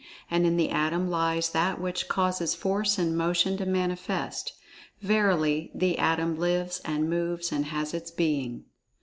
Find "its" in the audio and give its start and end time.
7.93-8.09